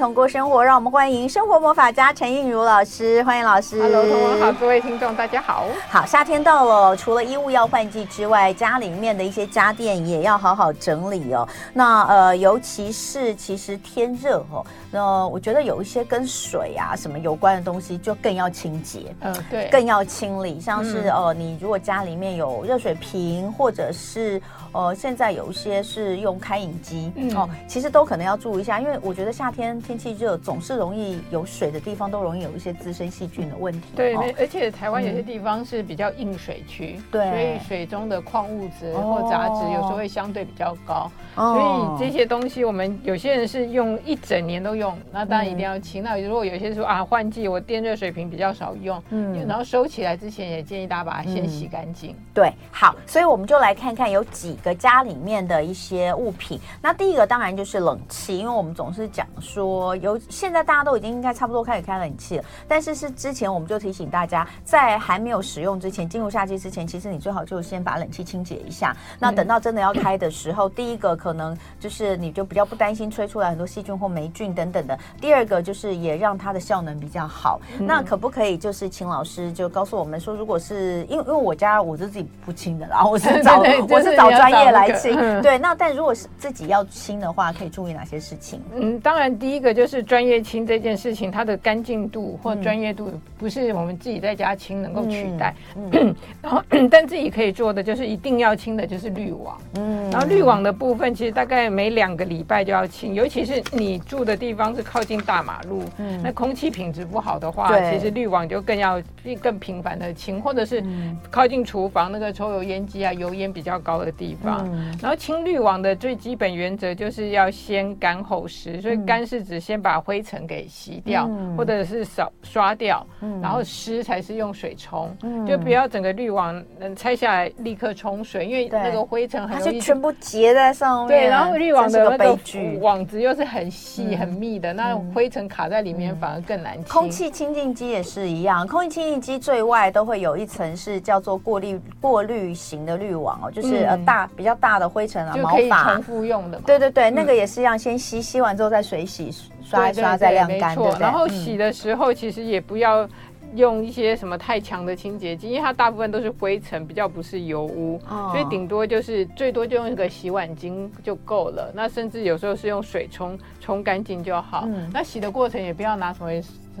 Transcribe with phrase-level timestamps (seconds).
[0.00, 3.82] 同过生活，让我们欢迎生活魔法家陈映如老师，欢迎老师。
[3.82, 5.66] Hello，同文好，各位听众大家好。
[5.90, 11.46] 好，夏天到了，除了衣物要换季之外，家里面的一些家电也要好好整理哦。
[11.74, 24.40] 那呃，尤其是其实天热哦，那我觉得有一些跟水啊什么有关的东西就更要清洁，嗯，对，更要清理，像是哦、嗯呃，你如果家里面有热水瓶，或者是
[24.72, 33.88] 呃，现在有一些是用开饮机、嗯、哦，其实都可能要注意一下，因为我觉得夏天天气热，总是容易有水的地方都容易有一些滋生细菌的问题。
[33.96, 46.04] 对，哦、而且台湾有些地方是比较硬水区，对、嗯，所以水中的矿物质或杂质有时候会相对比较高，哦、所以这些东西我们有些人是用一整年都用，那当然一定要清。
[46.04, 52.12] 嗯、那如果有些人说啊，换季我电热水瓶比较少用，嗯，然后收起来之前也建议大家把它先洗干净。
[52.12, 56.60] 嗯、对，好，所以我们就来看看有几个家里面的一些物品。
[56.80, 68.96] 那第一个当然就是冷气，因为我们总是讲说有现在大家都已经应该差不多开始开冷气了，但是是之前我们就提醒大家，在还没有使用之前，进入夏季之前，其实你最好就先把冷气清洁一下。
[69.18, 74.98] 那等到真的要开的时候，嗯、第一个可能就是你就比较不担心吹出来很多细菌或霉菌等等的。
[75.20, 77.60] 第二个就是也让它的效能比较好。
[77.78, 83.58] 嗯、那可不可以就是请老师就告诉我们说，如果是因为因为我家我是自己不清的啦， 我是找
[83.88, 85.14] 我是找专业来清。
[85.16, 88.60] 嗯、对，那但如果是自己要清的话，可以注意哪些事情？
[88.74, 95.54] 嗯，当然第一个就是专业清这件事情，它的干净度或专业度不是我们自己在家清能够取代。
[95.76, 99.60] 嗯嗯、 然后 但自己可以做的就是一定要清的就是滤网。
[99.76, 109.00] 嗯，然后滤网的部分其实大概每两个礼拜就要清，尤其是你住的地方是靠近大马路，嗯，那空气品质不好的话，其实滤网就更要
[109.40, 110.82] 更频繁的清，或者是
[111.30, 114.66] 靠近厨房那个抽油烟机啊，油烟比较高的地方。
[114.72, 131.08] 嗯、然后清滤网的最基本原则就是要先干后湿，所以干是指先把灰尘给洗掉，嗯、或者是扫刷掉，嗯、然后湿才是用水冲，嗯、就不要整个滤网能拆下来立刻冲水，因为那个灰尘很容易全部结在上面。
[131.08, 132.38] 对，然后滤网的那个
[132.80, 136.84] 网子又是很细很密的，嗯、那灰尘卡在里面反而更难清。
[136.84, 145.94] 空气清净机也是一样，空气清净机最外都会有一层是叫做过滤过滤型的滤网哦，就是呃大比较大的灰尘啊，毛发。
[145.94, 146.64] 重复用的嘛。
[146.66, 149.30] 对对对，那个也是一样，先吸吸完之后再水洗，
[149.70, 151.00] 刷一刷再晾干，对不对？
[151.00, 153.08] 然后洗的时候其实也不要。
[153.56, 161.68] 用一些什么太强的清洁剂，因为它大部分都是灰尘，比较不是油污，哦、所以顶多就是最多就用一个洗碗巾就够了。
[161.74, 164.62] 那甚至有时候是用水冲冲干净就好。
[164.68, 166.30] 嗯、那洗的过程也不要拿什么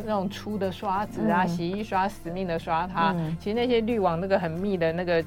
[0.04, 3.12] 那种粗的刷子啊，嗯、洗衣刷死命的刷它。
[3.18, 5.20] 嗯、其实那些滤网那个很密的那个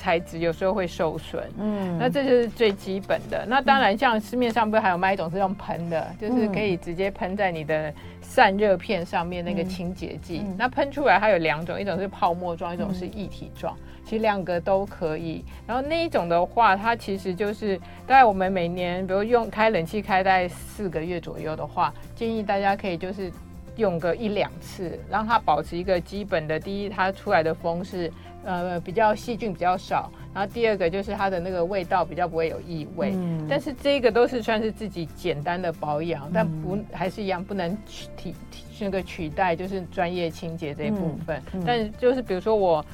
[0.00, 1.42] 材质有时候会受损。
[1.58, 3.44] 嗯，那这就是最基本的。
[3.46, 7.92] 那当然，像市面上不是还有卖一种是用喷的，就是可以直接喷在你的。
[8.22, 15.44] 散热片上面那个清洁剂，那喷出来它有两种，一种是泡沫状，一种是液体状，嗯、其实两个都可以。
[15.66, 23.32] 然后那一种的话，它其实就是大概我们每年，比如用开冷气开大概四个月左右的话，建议大家可以就是
[23.74, 26.60] 用个一两次，让它保持一个基本的。
[26.60, 28.08] 第一，它出来的风是
[28.44, 30.10] 呃比较细菌比较少。
[30.32, 38.32] 然后第二个就是它的那个味道比较不会有异味，嗯、但是这个都是算是自己简单的保养，嗯、但不还是一样不能取替
[38.78, 41.36] 那个取代就是专业清洁这一部分。
[41.52, 42.84] 嗯嗯、但就是比如说我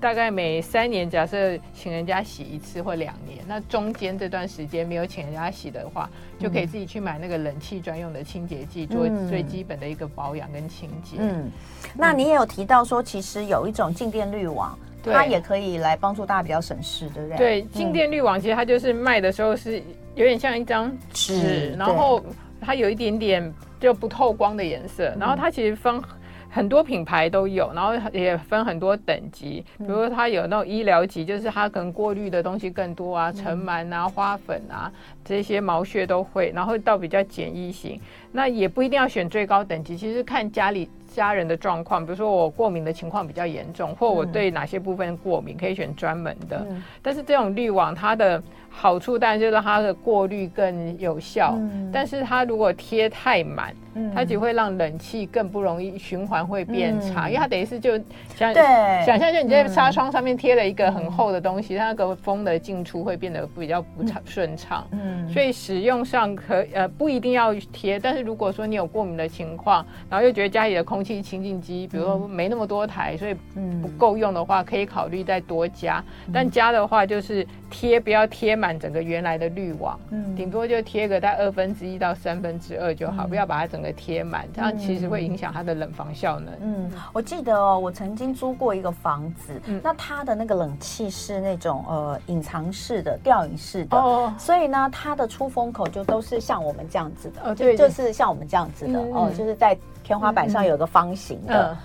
[0.00, 6.08] 大概每三年假设请人家洗一次或两年，那中间这段时间没有请人家洗的话，
[6.38, 11.18] 嗯、就可以自己去买那个冷气专用的清洁剂，做最基本的一个保养跟清洁。
[11.18, 11.50] 嗯，
[11.94, 14.76] 那你也有提到说，其实有一种静电滤网。
[15.12, 17.36] 它也可以来帮助大家比较省事，对不对？
[17.36, 19.82] 对，静电滤网其实它就是卖的时候是
[20.14, 22.22] 有点像一张纸，然后
[22.60, 26.02] 它有一点点就不透光的颜色，然后它其实分
[26.50, 34.90] 很多品牌都有，然后也分很多等级，比如说它有那种医疗级，就是它可能过滤的东西更多啊，尘螨啊、花粉啊
[35.24, 38.00] 这些毛屑都会，然后到比较简易型，
[38.32, 40.88] 那也不一定要选最高等级，其实看家里。
[41.18, 46.64] 家人的状况，比如说我过敏的情况比较严重，或我对哪些部分过敏，可以选专门的。
[46.70, 53.74] 嗯、但是这种滤网它的好处当然就是它的过滤更有效，嗯、但是它如果贴太满。
[54.14, 57.98] 它只会让冷气更不容易循环会变差，嗯、因为它等于是就
[58.36, 58.62] 像对。
[59.04, 64.86] 想象，就你在纱窗上面贴了一个很厚的东西，嗯、它那个风的进出会变得比较不畅顺畅。
[64.92, 73.34] 嗯，所以使用上可呃不一定要贴，但是如果说你有过敏的情况，然后又觉得家里的空气气清净机，比如说没那么多台，所以
[73.82, 76.00] 不够用的话，可以考虑再多加。
[76.32, 80.34] 但加的话就是贴不要贴满整个原来的滤网，嗯。
[80.34, 86.54] 顶多就贴个在二分之一到三分之二就好，不要把它整个贴满，这样其实会影响它的冷房效能。
[86.60, 101.76] 嗯，我记得哦，我曾经租过一个房子，那它的那个冷气是那种呃隐藏式的吊影式的，哦，所以呢，它的出风口就都是像我们这样子的，就就是像我们这样子的哦，就是在天花板上有个方形的。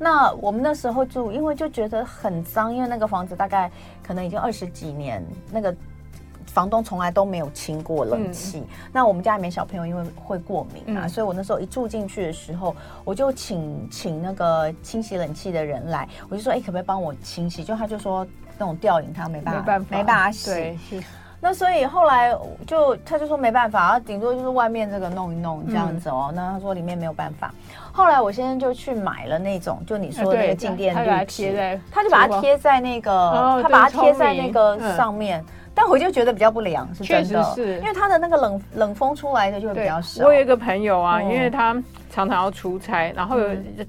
[0.00, 3.70] 那我们那时候住，因为就觉得很脏，因为那个房子大概
[4.02, 5.20] 可能已经二十几年，
[5.50, 5.74] 那个
[6.48, 8.58] 房东从来都没有清过冷气。
[8.58, 12.74] 嗯、那我们家里面小朋友因为会过敏啊，嗯、所以我那时候一住进去的时候，
[13.04, 17.62] 我就请请那个清洗冷气的人来，我就说，哎、欸，可不可以帮我清洗？
[17.62, 20.50] 就他就说那种吊饮他没办法，没办法，没办法洗。
[20.50, 20.78] 对，
[21.40, 22.36] 那所以后来
[22.66, 26.26] 就他就说没办法，顶多就是外面这个弄一弄这样子哦。
[26.30, 27.54] 嗯、那他说里面没有办法。
[27.92, 35.44] 后来我先生就去买了那种，就你说的那个静电滤纸，他就把它贴在那个，他把它贴在那个上面。
[35.80, 37.78] 但我就觉得比较不凉，是真的，是。
[37.78, 40.24] 因为它的那个冷冷风出来的就会比较少。
[40.24, 41.72] 我有一个朋友啊，因为他
[42.10, 43.38] 常常要出差，然后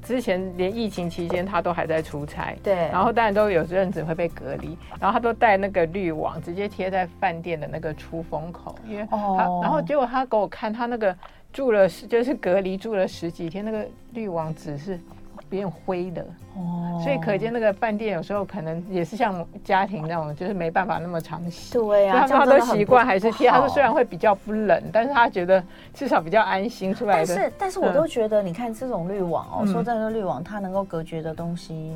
[0.03, 9.17] 之前连疫情期间他都还在出差，对，然后当然都有阵子会被隔离，然后他都带那个滤网直接贴在饭店的那个出风口，因为他，
[9.63, 11.15] 然后结果他给我看他那个。
[11.51, 13.83] 住了就是隔离住了十几天，那个
[14.13, 14.99] 滤网只是
[15.47, 16.25] 变灰的
[16.55, 21.73] 哦，所以可见那个饭店有时候可能也是像家庭那种，就是没办法那么常洗。
[21.73, 23.49] 对呀、啊，他说他都习惯还是贴。
[23.49, 25.63] 他说虽然会比较不冷，但是他觉得
[25.93, 27.35] 至少比较安心出来的。
[27.35, 31.93] 但是，但是我都觉得，你看这种滤网哦，嗯、说真的，滤网它能够隔绝的东西，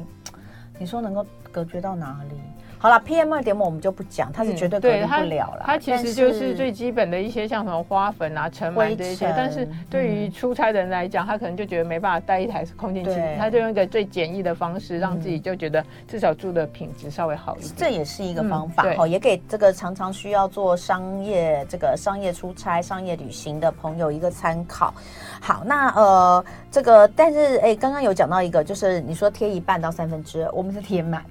[0.80, 2.36] 你说能够隔绝到哪里？
[2.84, 5.64] 好了，PM 二点五我们就不讲，它是绝对隔离不了了、嗯。
[5.66, 9.28] 它其实就是最基本的一些像什么花粉啊、尘螨这些。
[9.28, 17.74] 尘但是对于出差的人来讲，嗯、他可能就觉得没办法带一台空净机，对他就用一个最简易的方式，让自己就觉得至少住的品质稍微好一点。
[17.78, 24.94] 这也是一个方法，哈、嗯，也给这个常常需要做商业这个商业出差、商业旅行的朋友一个参考。
[25.40, 31.24] 好，那呃，这个但是哎，刚刚有讲到一个，就是你说贴一半到三分之二，我们是贴满。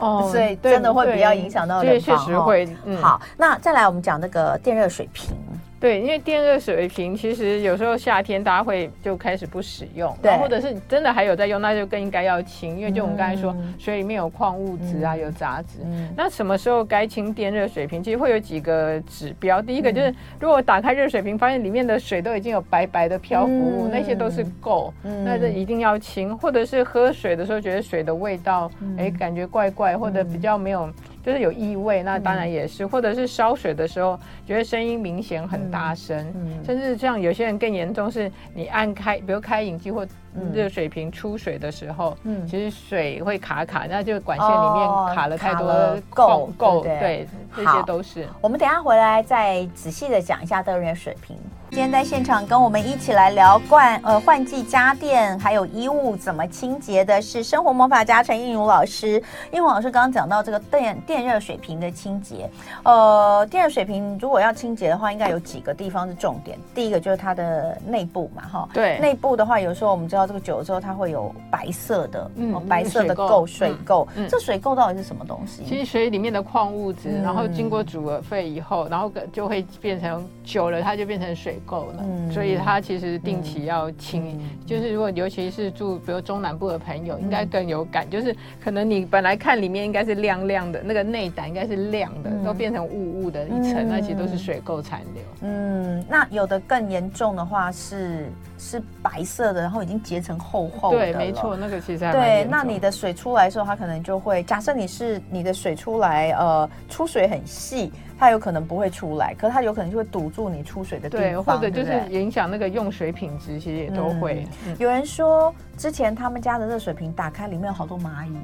[0.00, 2.18] 哦，所以真的会比较影响到人房。
[2.18, 2.68] 确实会。
[2.84, 5.36] 嗯、好，那再来我们讲那个电热水瓶。
[5.80, 15.78] 对，因为电热水瓶其实有时候夏天大家会就开始不使用，对，或者是真的还有在用，那就更应该要清，因为就我们刚才说，嗯、水里面有矿物质啊，嗯、有杂质。
[15.84, 18.02] 嗯、那什么时候该清电热水瓶？
[18.02, 19.62] 其实会有几个指标。
[19.62, 26.36] 第一个就是，如果打开热水瓶，发现里面的水都已经有白白的漂浮物，嗯、那些都是垢，嗯、那这一定要清。
[26.36, 30.90] 或者是喝水的时候觉得水的味道，哎、嗯，感觉怪怪，或者比较没有。
[31.22, 40.06] 就是有异味，那当然也是，嗯、或者是烧水的时候，觉得声音明显很大声，嗯嗯、甚至像有些人更严重，是你按开，比如开饮机或
[40.54, 45.70] 热水瓶出水的时候，嗯、其实水会卡卡，那就管线里面卡了太多
[46.10, 48.26] 垢垢，对，这些都是。
[48.40, 51.36] 我们等一下回来再仔细的讲一下电热水瓶。
[51.70, 59.22] 今天在现场跟我们一起来聊换呃换季家电还有衣物怎么清洁的是生活魔法家陈映茹老师。
[59.52, 62.50] 映茹老师刚刚讲到这个电电热水瓶的清洁，
[62.82, 66.58] 呃，电热水瓶如果要清洁的话，应该有几个地方是重点。
[66.74, 75.62] 第一个就是它的内部嘛，哈，对，内部的话，有时候我们知道这个久了之后它会有白色的，嗯，白色的垢水垢，嗯，这水垢到底是什么东西？
[75.64, 81.59] 其实水里面的矿物质，然后经过煮了沸以后，然后就会变成久了，它就变成水。
[81.66, 84.38] 够了，嗯、所以它其实定期要清。
[84.38, 88.08] 嗯、就是如果尤其是住比如中南部的朋友，嗯、应该更有感。
[88.08, 95.22] 就是可能你本来看里面应该是亮亮的，那个内胆应该是亮的，嗯、都变成雾雾的一层，嗯、那其实都是水垢残留。
[95.42, 100.98] 嗯，那有的更严重的话是是白色的，然后已经结成厚厚的。
[100.98, 102.46] 对，没错，那个其实还对。
[102.50, 107.92] 那你的水出来的时候，它可能就会假设你是你的水出来，呃，出水很细。
[108.20, 114.46] 它有可能不会出来，可是它有可能就会堵住你出水的地方，对，或者就是影响那个用水品质，其实也都会。
[114.66, 118.36] 嗯嗯、有人说之前他们家的热水瓶打开里面有好多蚂蚁，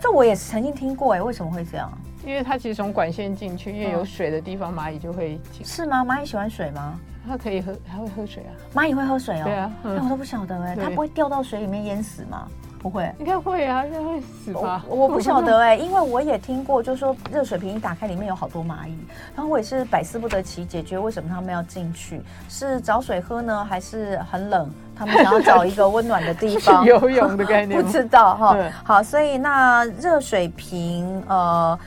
[0.00, 1.92] 这我也曾经听过哎，为什么会这样？
[2.24, 5.62] 因为它其实从管线进去，因为有水的地方蚂蚁就会进。
[5.62, 6.02] 是吗？
[6.02, 6.98] 蚂蚁喜欢水吗？
[7.28, 8.52] 它可以喝，它会喝水啊。
[8.74, 9.44] 蚂蚁会喝水哦。
[9.44, 12.48] 对啊，嗯、我都不晓得哎，对它不会掉到水里面淹死吗？
[12.82, 14.84] 不会，应该会啊，应该会死吧？
[14.88, 18.96] 我，我不晓得哎、 欸，因为我也听过，就是说热水瓶一打开，里面有好多蚂蚁，
[19.36, 22.20] 然后我也是百思不得其解，觉得为什么他们要进去？
[22.48, 24.68] 是找水喝呢，还是很冷？
[24.94, 27.80] 他们想要找一个温暖的地方 游泳的概念？
[27.82, 28.56] 不知道哈。
[28.84, 31.78] 好，所以那热水瓶呃。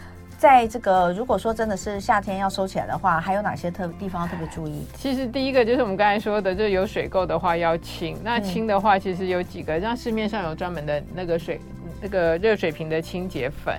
[0.45, 4.85] 在这个如果说真的是夏天要收起来的话，还有哪些特地方要特别注意？
[4.93, 8.15] 其实第一个就是我们刚才说的，就是有水垢的话要清。
[8.23, 11.59] 那清的话，其实有几个，像市面上有专门的那个水
[11.99, 13.73] 那个热水瓶的清洁粉。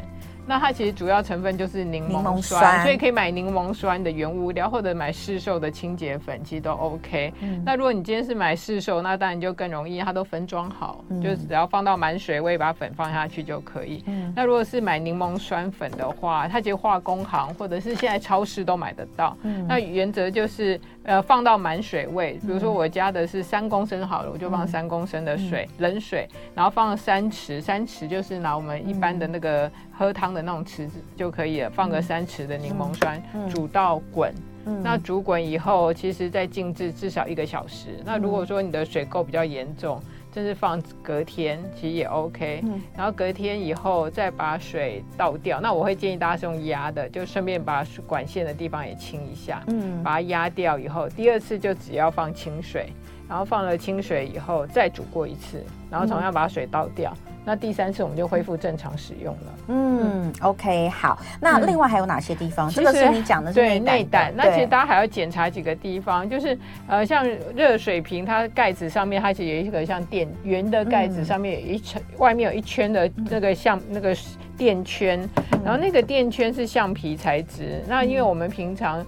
[0.47, 7.33] 那它其实主要成分就是柠檬酸，所以可以买柠檬酸的原物料，或者买市售的清洁粉，其实都 OK。
[7.41, 14.03] 嗯、那如果你今天是买市售，那当然就更容易，它都分装好，嗯、就只要放到满水位，把粉放下去就可以。
[14.07, 19.37] 嗯、那如果是买柠檬酸粉的话，它其实化工行或者是现在超市都买得到。
[19.43, 20.81] 嗯、那原则就是。
[21.07, 34.35] 呃，放到满水位，比如说我加的是三公升好了，嗯、我就放三公升的水，嗯、冷水，然后放三匙，三匙就是拿我们一般的那个喝汤的那种匙子就可以了，放个三匙的柠檬酸，嗯、煮到滚。
[34.69, 37.91] 嗯、那煮滚以后，其实再静置至少一个小时。
[37.99, 40.03] 嗯、那如果说你的水垢比较严重，
[40.37, 42.61] 就是放隔天，其实也 OK。
[42.65, 45.63] 嗯、然后隔天以后再把水倒掉。
[45.63, 49.63] 那我会建议大家是用压的，就顺便把管线的地方也清一下。
[49.69, 52.93] 嗯，把它压掉以后，第二次就只要放清水，
[53.27, 57.17] 然后放了清水以后再煮过一次，然后同样把水倒掉。
[57.29, 59.55] 嗯那第三次我们就恢复正常使用了。
[59.69, 61.17] 嗯，OK，好。
[61.41, 62.69] 那另外还有哪些地方？
[62.69, 63.53] 嗯、这个是你讲的。
[63.53, 64.33] 对，内胆。
[64.37, 67.25] 那其实大家还要检查几个地方，就是呃，像
[67.55, 74.17] 热水瓶，它盖子上面它其实有一个像垫圆的盖子，上面有一圈，嗯、外面有一圈的那个像那个
[74.57, 75.23] 垫圈，
[75.53, 77.81] 嗯、然后那个垫圈是橡皮材质。
[77.87, 79.07] 那因为我们平常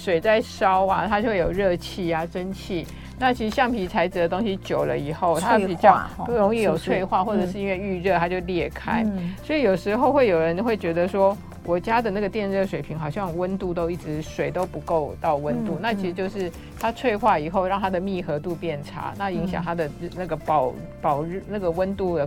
[0.00, 2.86] 水在烧啊，它就会有热气啊、蒸汽。
[3.18, 9.06] 那其实橡皮材质的东西久了以后，它比较不容易有脆化，或者是因为遇热它就裂开。
[9.44, 22.26] 所以有时候会有人会觉得说，我家的那个电热水瓶好像温度都一直水都不够到温度，那其实就是它脆化以后让它的密合度变差，那影响它的那个保保热那个温度的。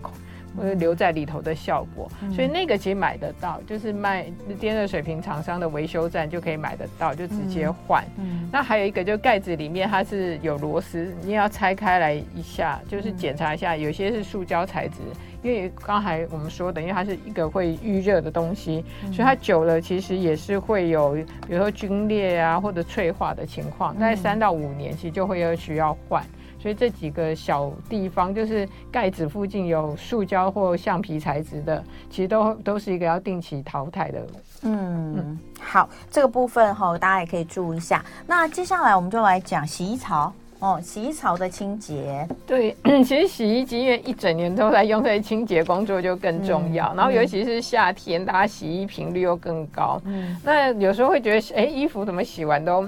[0.62, 4.25] 会留在里头的效果，嗯、所以那个其实买得到，就是卖
[4.60, 8.03] 电热水瓶厂商的维修站就可以买得到，就直接换。
[8.51, 14.98] 那还有一个，就盖子里面它是有螺丝，你要拆开来一下，就是检查一下，有些是塑胶材质，
[15.41, 21.13] 因为刚才我们说的，因为它是一个会预热的东西，嗯、所以它久了其实也是会有，
[21.48, 26.24] 比如说皲裂啊或者脆化的情况，大概三到五年其实就会要需要换。
[26.63, 34.25] 所以这几个小地方，就是盖子附近有塑胶或橡皮材质的，其实都都是一个要定期淘汰的。
[34.62, 38.01] 嗯，嗯好，这个部分哈，大家也可以注意一下。
[38.25, 42.25] 那接下来我们就来讲洗衣槽哦，洗衣槽的清洁。
[42.48, 46.93] 对， 其实洗衣机因为一整年都在用，所以清洁工作就更重要。
[46.93, 50.01] 嗯、然后尤其是夏天，大家洗衣频率又更高。
[50.05, 52.88] 嗯，那有时候会觉得，哎，衣服怎么洗完都。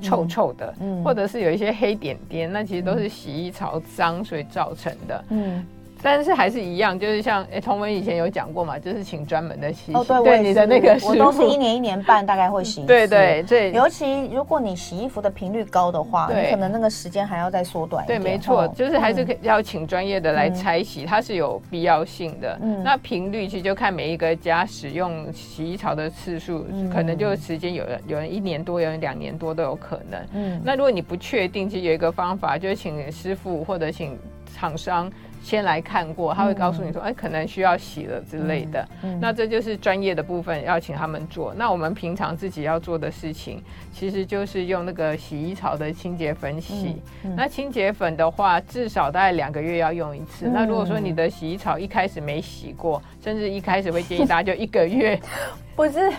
[0.00, 5.64] 臭臭的，嗯，或者是有一些黑点点，那其实都是洗衣槽脏所以造成的，嗯。
[6.02, 9.94] 但是还是一样，就是像哎，同文以前有讲过嘛，就是请专门的洗衣。
[9.94, 12.86] 哦，对，对你的那个我都是一年一年半大概会洗一次。
[12.86, 18.20] 对对对，尤其如果你洗衣服的频率高的话，对你可能那个时间还要再缩短一点。
[18.20, 22.58] 对，没错，哦、就是还是要请专业的来拆洗，嗯、它是有必要性的。
[22.62, 30.20] 嗯，那频率其实就看每一个家使用洗衣槽的次数，嗯、可能就时间有人有人一年多，有人两年多都有可能。
[30.32, 34.18] 嗯，那如果你不确定，其实有一个方法，就是请师傅或者请
[34.54, 35.10] 厂商。
[35.42, 38.86] 先来看过，他会告诉你说，哎、嗯欸，可能需要洗了之类的。
[39.02, 41.54] 嗯嗯、那这就是专业的部分，要请他们做。
[41.56, 47.00] 那我们平常自己要做的事情，其实就是用那个洗衣槽的清洁粉洗。
[47.36, 50.46] 那清洁粉的话，至少大概两个月要用一次。
[50.46, 55.18] 嗯、那如果说你的洗衣槽一开始没洗过，甚至一开始会建议大家就一个月。
[55.74, 56.12] 不是，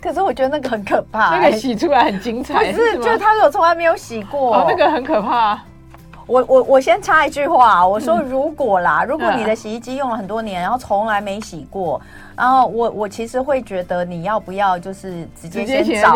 [0.00, 1.38] 可是我觉得那个很可怕、欸。
[1.38, 2.72] 那个洗出来很精彩。
[2.72, 4.56] 不是，是就是他说从来没有洗过。
[4.56, 5.62] 哦，那个很可怕。
[6.26, 12.00] 我我我先插一句话，我说如果啦，嗯、如果你的洗衣机用了很多年，然后从来没洗过，
[12.36, 16.14] 然后我我其实会觉得你要不要就是直接先找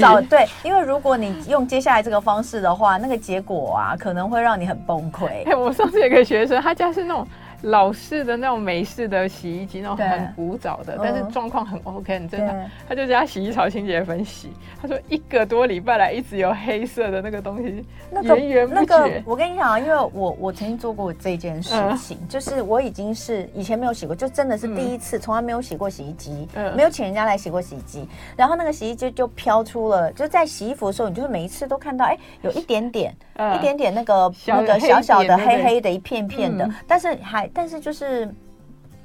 [0.00, 5.26] 找对，因为如果你用接下来这个方式的话，那个结果啊可能会让你很崩溃。
[5.46, 7.26] 哎，我上次有个学生，他家是那种。
[7.62, 12.70] 老式的那种美式的洗衣机，那种很古早的，但是状况很 OK，很正常。
[12.88, 14.48] 他就加洗衣槽清洁粉洗，
[14.80, 18.40] 他说一个多礼拜来一直有黑色的那个东西，那个。
[18.70, 37.49] 那个我跟你讲啊，因为我我曾经做过这件事情，嗯、就是我已经是以前没有洗过，就真的是第一次，从、嗯、来没有洗过洗衣机，嗯、没有请人家来洗过洗衣机，然后那个洗衣机就飘出了，就在洗衣服的时候，你就是每一次都看到，哎，有一点点，嗯、一点点那个那个小小的黑黑的一片片的，嗯、但是还。
[37.52, 38.32] 但是就是，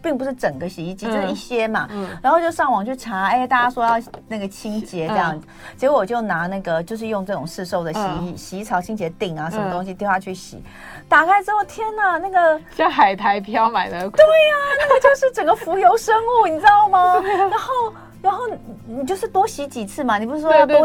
[0.02, 1.88] 并不是整个洗衣机，就是一些嘛。
[1.92, 2.10] 嗯。
[2.22, 5.40] 然后就上网去查，哎，大家说要那个清洁这样，
[5.78, 10.64] 结果我就拿那个，就是用这种市售的洗衣洗衣槽清洁锭啊，什么东西丢下去洗，
[11.10, 14.00] 打开之后，天哪，那个像海苔飘买的。
[14.00, 17.16] 对呀，那个就是整个浮游生物，你知道吗？
[17.24, 17.94] 然后。
[18.22, 18.42] 然后
[18.88, 20.80] 你就是多洗几次嘛，你不是说要多？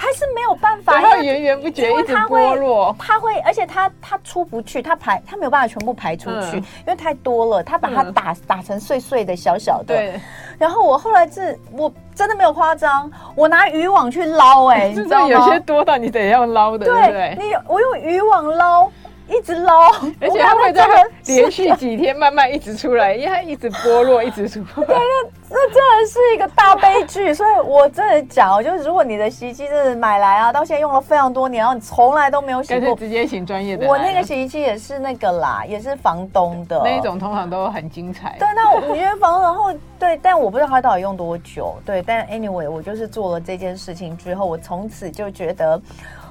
[0.00, 2.94] 还是没有办法，它源源不绝，一直剥落。
[3.00, 7.64] 它会，而且它它出不去，它排它没有办法全部排出去，嗯、因为太多了。
[7.64, 9.96] 它把它打、嗯、打成碎碎的、小小的。
[9.96, 10.20] 对。
[10.56, 15.26] 然后我后来是，我真的没有夸张，我拿渔网去捞、欸，哎，你知道？
[15.28, 17.36] 有些多到你得要捞的，对，对不对？
[17.40, 18.88] 你我用渔网捞。
[19.28, 20.86] 一直捞， 而且它会在
[21.26, 24.66] 连续几天慢慢一直出来，因为它一直剥落，一直出来。
[24.86, 27.32] 对，那那真的是一个大悲剧。
[27.32, 33.86] 所以我真的讲，就是如果你的洗衣机是买来啊，到现在用了非常多年，然后你从来都没有洗过，直接请专业的。
[33.86, 38.36] 我那个洗衣机也是那个啦，也是房东的那一种，通常都很精彩。
[38.38, 41.76] 对，那我觉得房，然后对，但我不知道它到底用多久。
[41.84, 45.80] 对，但 anyway，我就是做了这件事情之后，我从此就觉得。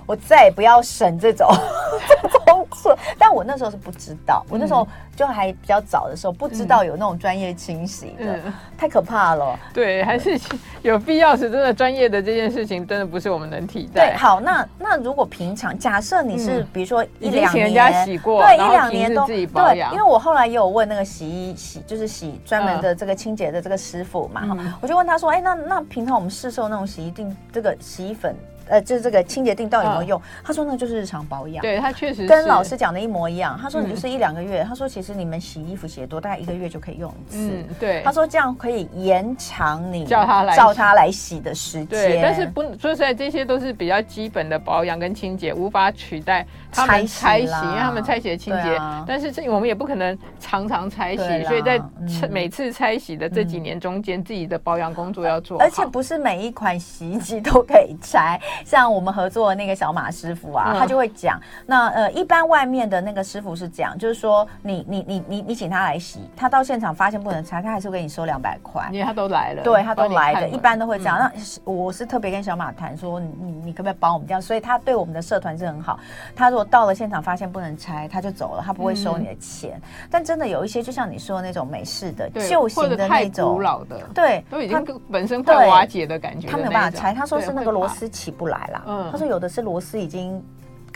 [0.08, 1.48] 我再也不要省这种
[2.08, 2.16] 这
[2.52, 9.60] 种钱，但我那时候是不知道，我那时候就还比较早的时候不知道有那种专业清洗的，嗯、太可怕了。
[9.74, 10.40] 对，还是
[10.82, 14.12] 有必要是真的专业的这件事情，真的不是我们能替代。
[14.12, 19.92] 对，好，那那如果平常假设你是比如说一两年，人家洗过，对，一两年都自己保养。
[19.92, 28.34] 对，因为我后来也有问那个洗衣洗就是洗专门的这个清洁的这个师傅嘛，嗯、我就问他说，哎、欸，那那平常我们市售那种洗衣定这个洗衣粉。
[28.70, 30.20] 呃，就是这个清洁定到底有没有用？
[30.20, 31.62] 嗯、他说那就是日常保养。
[31.62, 33.58] 对，他确实跟老师讲的一模一样。
[33.62, 34.64] 他说你就是一两个月。
[34.64, 37.38] 嗯、他说其实你们洗衣服洗得多，大概一个月就可以用一次。
[37.38, 38.02] 嗯，对。
[38.04, 41.88] 他说这样可以延长你叫他来叫他来洗的时间。
[41.88, 48.76] 对，但是不说实在，这些都是比较基本的保养跟清洁，无法取代他们拆洗，因为他们拆洗的清洁。
[48.76, 51.82] 啊、但是这我们也不可能常常拆洗，所以在
[52.30, 55.60] 每次拆洗的这几年中间，嗯、自己的保养工作要做。
[55.60, 58.40] 而且不是每一款洗衣机都可以拆。
[58.66, 71.18] 像我们合作的那个小马师傅啊，嗯、他就会讲，那呃，一般外面的那个师傅是这样，就是说你你你你你请他来洗，他到现场发现不能拆，他还是会给你收两百块，因为他都来了，对他都来的，一般都会这样。
[71.18, 71.32] 嗯、
[71.66, 74.42] 那我是特别跟小马谈说，你你可不可以帮我们这样？
[74.42, 76.00] 所以他对我们的社团是很好。
[76.36, 79.80] 他如果到了现场发现不能拆，他就走了，他不会收你的钱。
[79.84, 87.14] 嗯、但真的有一些，就像你说的那种美式的旧型的那种古老的，对，都已经本身快瓦解的感觉，他没有办法拆。
[87.14, 88.84] 他说是那个螺丝起不来了。
[88.88, 90.44] 嗯，他说有的是螺丝已经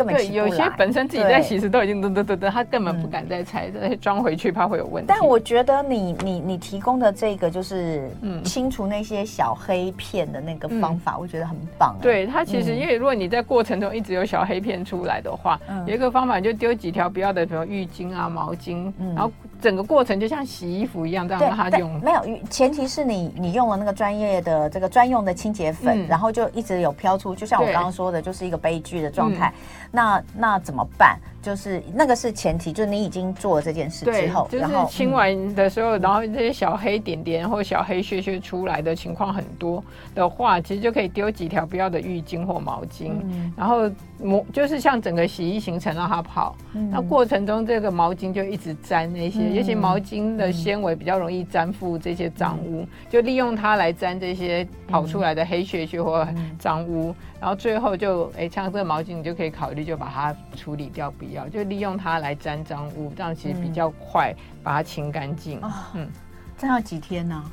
[0.04, 5.08] 根本起不来，有些本身自己在洗时都已经噔噔噔噔，他根本不敢再拆，再装回去怕会有问题。
[5.08, 8.10] 但我觉得你你你提供的这个就是
[8.44, 11.96] 清除那些小黑片的那个方法，我觉得很棒。
[12.02, 19.32] 对，它其实因为如果你在过程中一直有小黑片出来的话，有一个方法就丢几条不要的，比如浴巾啊、毛巾，然后。
[19.62, 21.94] 整个过程就像洗衣服一样，这样让它用。
[22.02, 29.54] 没有，前提是你你用了那个专业的这个专用的清洁粉，嗯、然后就一直有飘出，就像我刚刚说的，就是一个悲剧的状态。
[29.92, 31.20] 那那怎么办？
[31.42, 43.14] 就是那个是前提，就是你已经做了这件事之后，就是清完的时候，然后这些小黑点点或小黑屑屑出来的情况很多的话，其实就可以丢几条不要的浴巾或毛巾，
[43.58, 46.56] 然后抹，就是像整个洗衣行程让它跑。
[46.92, 56.28] 那过程中这个毛巾就一直沾那些，尤其毛巾的纤维比较容易粘附这些脏污，就利用它来粘这些跑出来的黑屑屑或
[56.60, 65.60] 脏污，然后最后就哎，像这个毛巾你就可以考虑就把它处理掉，不要就利用它来沾脏污，这样其实比较快把它清干净。
[65.94, 66.08] 嗯，
[66.58, 67.44] 这要几天呢？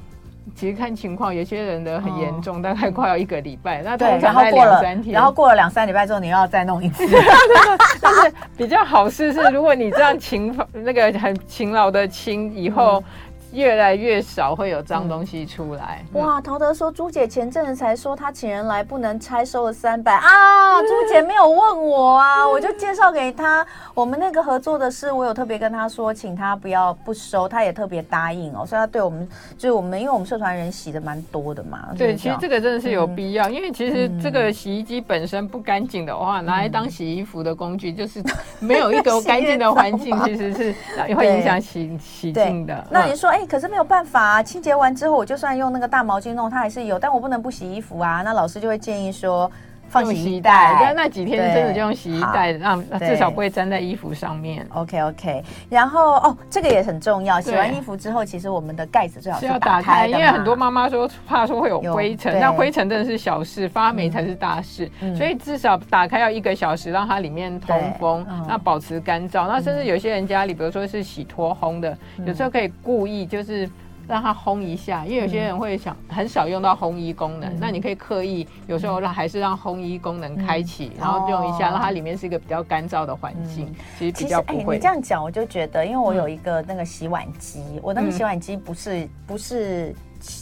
[0.55, 3.83] 其实看情况，有些人的很严重，大概快要一个礼拜。
[3.83, 7.05] 那对，然后过了三天，然后过了两三礼拜之后，你又要再弄一次。
[8.01, 13.03] 但是比较好事是，如果你这样勤那个很勤劳的清以后。
[13.53, 16.05] 越来越少会有脏东西出来。
[16.13, 20.81] 嗯、哇，陶德说朱姐前阵子才说她请人来不能拆，收了三百啊！
[20.83, 23.67] 朱姐没有问我啊，我就介绍给她。
[23.95, 28.67] 我们那个合作的事，我有特别跟她说，请她不要不收，她也特别答应哦。
[28.67, 31.89] 所以她对我们，就是我们，因为我们社团人洗的蛮多的嘛。
[31.97, 38.23] 对，其实这个真的是有必要，嗯、因为其实这个洗衣机本身不干净的话，拿来当洗衣服的工具，就是
[38.61, 40.75] 没有一个 干净的环境，其实是
[41.15, 42.87] 会影响洗洗净的。
[42.91, 48.21] 那你说，哎、可是没有办法啊，清洁完之后，我就算用那个大毛巾弄，它还是有，但我不能不洗衣服啊。
[48.25, 49.51] 那老师就会建议说。
[49.89, 54.67] 放洗衣袋，但那几天真的就用洗衣袋，让至少不会粘在衣服上面。
[54.75, 57.41] OK OK，然后哦，这个也很重要。
[57.41, 64.91] 洗完衣服之后，其实我们的盖子最好是要打开，因为很多妈妈说怕说会有灰尘，那灰尘真的是小事，发霉才是大事。
[65.17, 69.49] 所以至少打开要一个小时，让它里面通风，那保持干燥。
[69.49, 73.69] 那甚至有些人家里，比如说是洗脱烘的，有时候可以故意就是。
[74.09, 84.75] 让它烘一下，因为有些人会想很少用到烘衣功能，嗯、那你可以刻意有时候让还是让烘衣功能开启，嗯、然后用一下，让它里面是一个比较干燥的环境，嗯、其实比较不会。
[84.75, 89.95] 欸、你这样讲，我就觉得，因为我有一个那个洗碗机，嗯、我那个洗碗机不是不是。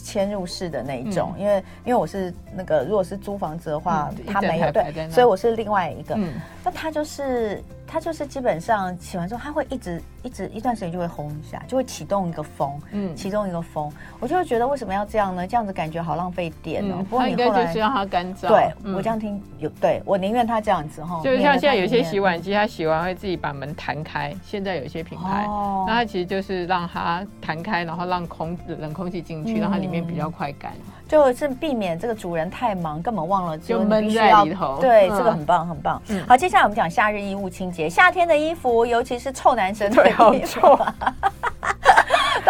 [0.07, 6.15] 嵌入式的那一种，嗯、因为因为我是那个如果是租房子的话，嗯、它没有对，所以我是另外一个。
[6.15, 15.45] 嗯、那它就是它就是基本上洗完之后，它会一直一直一段时间就会轰一下，就会启动一个风，嗯，启动一个风，我就会觉得为什么要这样呢？
[15.45, 16.95] 这样子感觉好浪费电哦。
[16.99, 18.47] 嗯、不过你后来就是让它干燥。
[18.47, 21.19] 对，嗯、我这样听有对我宁愿它这样子哈。
[21.23, 24.33] 就像现在有些洗碗机，它洗完会自己把门弹开。
[24.43, 30.71] 现在有一些品牌，哦、那它其实就是让它弹开，然后让空冷空气进去，让它里面比较快干。
[31.07, 34.77] 就是避免这个主人太忙，根本忘了就闷在里头。
[34.81, 36.01] 对，这个很棒，很棒。
[36.27, 37.89] 好，接下来我们讲夏日衣物清洁。
[37.89, 40.77] 夏天的衣服，尤其是臭男生的衣服，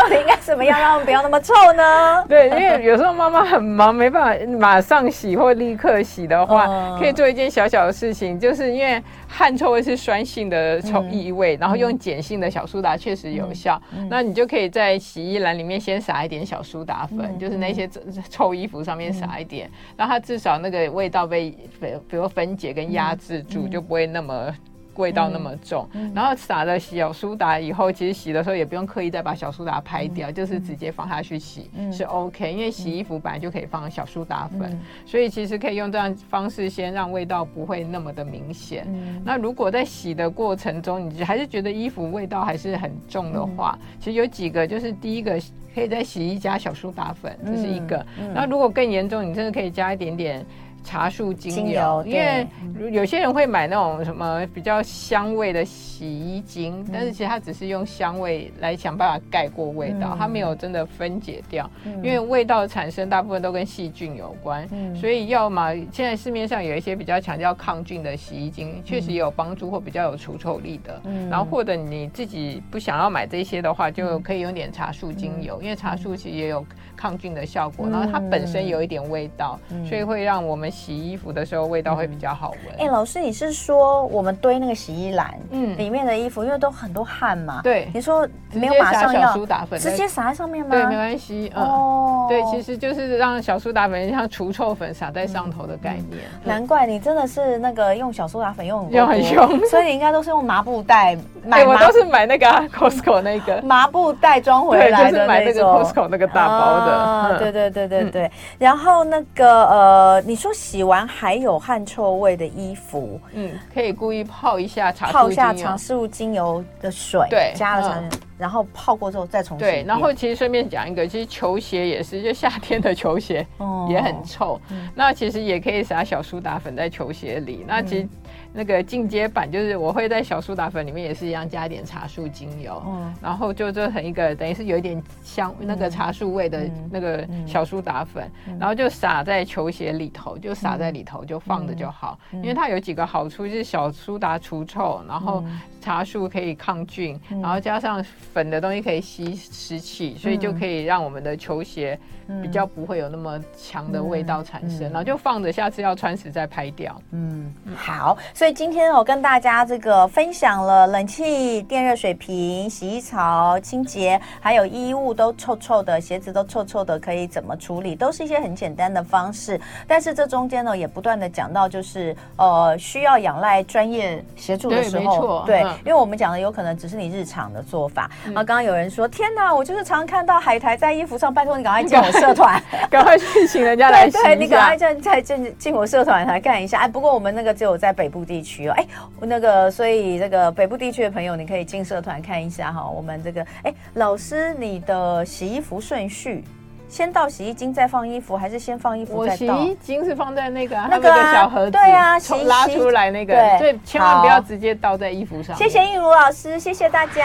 [0.08, 2.24] 到底应该怎么样让他们不要那么臭呢？
[2.30, 13.82] 对，因为有时候妈妈很忙，没办法马上洗或立刻洗的话，可以做一件小小的事情，就是因为汗臭味是酸性的臭异味，然后用碱性的小苏打确实有效。
[14.10, 17.88] 那你就可以在洗衣篮里面先撒一点小苏打粉，就是那些
[18.30, 18.48] 臭。
[18.58, 24.52] 衣服上面撒一点，让它至少那个味道被，比如分解跟压制住，就不会那么。
[24.98, 32.52] 味道那么重，然后撒了小苏打以后，其实洗的时候也不用刻意再把小苏打拍掉，嗯、就是直接放下去洗、嗯、是 OK。
[32.52, 38.86] 因为洗衣服本来就可以放小苏打粉，嗯、所以其实可以用这样方式先让味道不会那么的明显。
[38.88, 45.40] 嗯、那如果在洗的过程中，你还是觉得衣服味道还是很重的话，嗯、其实有几个，就是第一个
[45.74, 47.98] 可以在洗衣加小苏打粉，这是一个。
[48.20, 50.46] 嗯嗯、那如果更严重，你真的可以加一点点。
[50.88, 52.48] 茶树精油，因为
[52.94, 61.70] 有些人会买那种什么比较香味的洗衣精，嗯、但是其实它只是用香味来想办法盖过味道，嗯、它没有真的分解掉。
[61.84, 71.02] 嗯、因为味道产生大部分都跟细菌有关，嗯、所以要么现在市面上有一些比较强调抗菌的洗衣精，确实也有帮助或比较有除臭力的。
[71.04, 80.72] 嗯、然后或者你自己不想要买这些的话，就可以用点茶树精油，嗯、因为茶树其实也有抗菌的效果，嗯、然后它本身有一点味道，嗯、所以会让我们。
[80.78, 82.76] 洗衣服的时候味道会比较好闻。
[82.78, 87.62] 哎、欸，老师，你是说我们堆那个洗衣篮，嗯，里面的衣服因为都很多汗嘛？
[87.64, 87.90] 对。
[87.94, 90.70] 你说没有马上要小苏打粉，直接撒在上面吗？
[90.70, 91.52] 对，没关系。
[91.56, 92.28] 嗯、哦。
[92.30, 96.22] 对，其实就是让小苏打粉像除臭粉撒在上头的概念。
[96.44, 101.64] 难怪你真的是那个用小苏打粉用很用很凶，所以你应该都是用麻布袋买。
[101.66, 106.92] 我都是买那个 Costco 那个麻布袋装回来的，就是买那个 Costco 那个大包的。
[106.92, 108.24] 啊嗯、对对对对对。
[108.26, 110.52] 嗯、然后那个呃，你说。
[110.68, 119.66] 洗完还有汗臭味的衣服，嗯，可以故意泡一下茶泡一下茶树精油的水，对，加了茶，嗯、然后泡过之后再重新。
[119.66, 123.48] 对，然后其实顺便讲一个，其实球鞋也是， 就夏天的球鞋
[123.88, 124.60] 也很臭，
[124.94, 128.04] 那其实也可以撒小苏打粉在球鞋里，那其实。
[128.04, 128.10] 嗯
[128.58, 138.28] 那个进阶版就是我会在小苏打粉里面也是一样加一点茶树精油，嗯，然后就做成一个等于是有一点香那个茶树味的那个小苏打粉，
[138.60, 145.44] 然后就撒在球鞋里头，就撒在里头就放着就好，因为它有几个好处，就是小苏打除臭，然后
[145.88, 151.98] 茶树可以抗菌，然后加上粉的东西可以吸湿气，所以就可以让我们的球鞋
[152.42, 157.02] 比较不会有那么强的味道产生，然后就放着，下次要穿时再拍掉。
[157.12, 158.58] 嗯，好，所以。
[158.58, 167.96] 今天我跟大家这个分享了冷气、电热水瓶、洗衣槽清洁，还有衣物都臭臭的，鞋子都臭臭的，可以怎么处理？
[167.96, 169.62] 都是一些很简单的方式。
[169.88, 178.10] 但是这中间呢，也不断的讲到，就是呃，需要仰赖专业协助的时候，对，对，因为我们讲的有可能只是你日常的做法。
[178.26, 184.20] 嗯、然后刚刚有人说：“天哪，我就是常看到海苔在衣服上，拜托你赶快进我社团， 赶快去请人家来洗一下。
[184.22, 186.78] 对，对，你赶快进再进进我社团来看一下。
[186.80, 188.38] 哎，不过我们那个只有在北部地。
[188.38, 188.86] 地区哦，哎，
[189.22, 192.88] 那个，所以这个北部地区的朋友，你可以进社团看一下哈。
[192.88, 196.44] 我们这个，哎，老师，你的洗衣服顺序，
[196.90, 199.56] 先倒洗衣精再放衣服，还是先放衣服再倒？
[199.56, 205.56] 我洗衣精是放在那个那个小盒子，对啊，洗拉出来那个，所以千万不要直接倒在衣服上。
[205.56, 207.24] 谢谢映如老师，谢谢大家。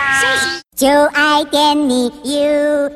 [0.75, 2.93] 就爱点你 UFO。